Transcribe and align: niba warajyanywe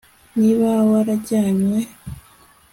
niba 0.39 0.69
warajyanywe 0.89 1.79